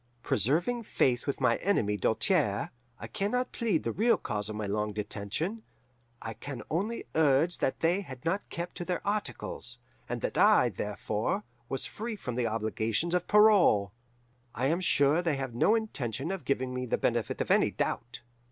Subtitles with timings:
[0.23, 4.65] Preserving faith with my enemy Doltaire, I can not plead the real cause of my
[4.65, 5.61] long detention;
[6.23, 9.77] I can only urge that they had not kept to their articles,
[10.09, 13.91] and that I, therefore, was free from the obligations of parole.
[14.55, 18.21] I am sure they have no intention of giving me the benefit of any doubt.